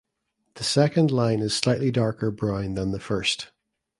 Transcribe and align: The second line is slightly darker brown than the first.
The 0.55 0.63
second 0.63 1.11
line 1.11 1.41
is 1.41 1.55
slightly 1.55 1.91
darker 1.91 2.31
brown 2.31 2.73
than 2.73 2.89
the 2.89 2.99
first. 2.99 3.51